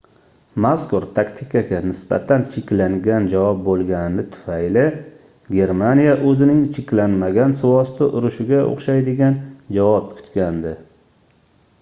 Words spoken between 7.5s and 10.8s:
suvosti urushiga oʻxshaydigan javob kutgandi